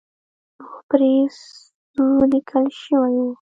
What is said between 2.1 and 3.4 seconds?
لیکل شوي وو.